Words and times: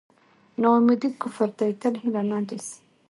نا 0.59 0.67
اميدي 0.77 1.09
کفر 1.21 1.49
دی 1.57 1.71
تل 1.81 1.93
هیله 2.01 2.21
مند 2.29 2.49
اوسئ. 2.53 2.73